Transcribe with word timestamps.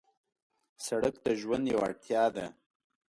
سړک 0.85 1.15
د 1.25 1.27
ژوند 1.41 1.65
یو 1.73 1.79
اړتیا 1.87 2.23
ده. 2.35 2.45